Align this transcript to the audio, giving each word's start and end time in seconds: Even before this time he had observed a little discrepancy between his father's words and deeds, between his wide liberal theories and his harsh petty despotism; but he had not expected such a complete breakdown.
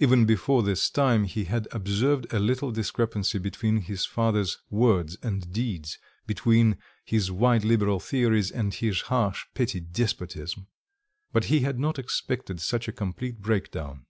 Even 0.00 0.24
before 0.26 0.64
this 0.64 0.90
time 0.90 1.22
he 1.22 1.44
had 1.44 1.68
observed 1.70 2.26
a 2.32 2.40
little 2.40 2.72
discrepancy 2.72 3.38
between 3.38 3.76
his 3.82 4.04
father's 4.04 4.58
words 4.68 5.16
and 5.22 5.52
deeds, 5.52 5.96
between 6.26 6.76
his 7.04 7.30
wide 7.30 7.62
liberal 7.64 8.00
theories 8.00 8.50
and 8.50 8.74
his 8.74 9.02
harsh 9.02 9.44
petty 9.54 9.78
despotism; 9.78 10.66
but 11.32 11.44
he 11.44 11.60
had 11.60 11.78
not 11.78 12.00
expected 12.00 12.60
such 12.60 12.88
a 12.88 12.92
complete 12.92 13.40
breakdown. 13.40 14.06